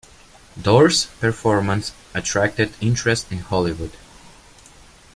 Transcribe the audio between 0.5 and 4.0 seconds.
Dors' performance attracted interest in Hollywood.